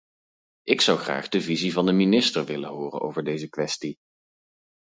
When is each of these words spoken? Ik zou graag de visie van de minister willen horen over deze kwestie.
Ik 0.63 0.81
zou 0.81 0.97
graag 0.99 1.29
de 1.29 1.41
visie 1.41 1.73
van 1.73 1.85
de 1.85 1.91
minister 1.91 2.45
willen 2.45 2.69
horen 2.69 3.01
over 3.01 3.23
deze 3.23 3.49
kwestie. 3.49 3.97